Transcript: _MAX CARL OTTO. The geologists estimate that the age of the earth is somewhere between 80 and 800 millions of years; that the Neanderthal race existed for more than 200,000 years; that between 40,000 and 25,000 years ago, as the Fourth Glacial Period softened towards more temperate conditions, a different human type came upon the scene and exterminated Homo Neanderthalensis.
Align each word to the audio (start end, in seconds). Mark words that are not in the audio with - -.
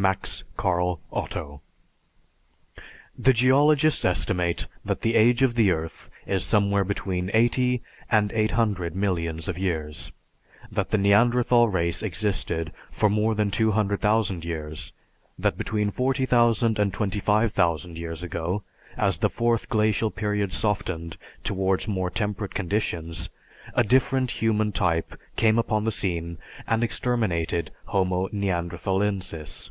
_MAX 0.02 0.44
CARL 0.56 0.98
OTTO. 1.12 1.60
The 3.18 3.34
geologists 3.34 4.02
estimate 4.02 4.66
that 4.82 5.02
the 5.02 5.14
age 5.14 5.42
of 5.42 5.56
the 5.56 5.72
earth 5.72 6.08
is 6.26 6.42
somewhere 6.42 6.84
between 6.84 7.30
80 7.34 7.82
and 8.10 8.32
800 8.32 8.96
millions 8.96 9.46
of 9.46 9.58
years; 9.58 10.10
that 10.72 10.88
the 10.88 10.96
Neanderthal 10.96 11.68
race 11.68 12.02
existed 12.02 12.72
for 12.90 13.10
more 13.10 13.34
than 13.34 13.50
200,000 13.50 14.42
years; 14.42 14.94
that 15.38 15.58
between 15.58 15.90
40,000 15.90 16.78
and 16.78 16.94
25,000 16.94 17.98
years 17.98 18.22
ago, 18.22 18.62
as 18.96 19.18
the 19.18 19.28
Fourth 19.28 19.68
Glacial 19.68 20.10
Period 20.10 20.50
softened 20.50 21.18
towards 21.44 21.86
more 21.86 22.08
temperate 22.08 22.54
conditions, 22.54 23.28
a 23.74 23.84
different 23.84 24.30
human 24.40 24.72
type 24.72 25.14
came 25.36 25.58
upon 25.58 25.84
the 25.84 25.92
scene 25.92 26.38
and 26.66 26.82
exterminated 26.82 27.70
Homo 27.84 28.28
Neanderthalensis. 28.28 29.70